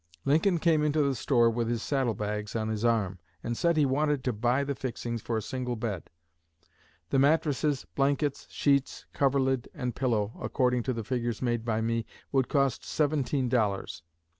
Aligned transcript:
Lincoln 0.25 0.57
came 0.57 0.81
into 0.83 1.03
the 1.03 1.13
store 1.13 1.51
with 1.51 1.69
his 1.69 1.83
saddle 1.83 2.15
bags 2.15 2.55
on 2.55 2.69
his 2.69 2.83
arm, 2.83 3.19
and 3.43 3.55
said 3.55 3.77
he 3.77 3.85
wanted 3.85 4.23
to 4.23 4.33
buy 4.33 4.63
the 4.63 4.73
fixings 4.73 5.21
for 5.21 5.37
a 5.37 5.43
single 5.43 5.75
bed. 5.75 6.09
The 7.11 7.19
mattresses, 7.19 7.85
blankets, 7.93 8.47
sheets, 8.49 9.05
coverlid, 9.13 9.67
and 9.75 9.93
pillow, 9.95 10.33
according 10.41 10.81
to 10.89 10.93
the 10.93 11.03
figures 11.03 11.43
made 11.43 11.63
by 11.63 11.81
me, 11.81 12.07
would 12.31 12.49
cost 12.49 12.83
seventeen 12.83 13.47
dollars. 13.47 14.01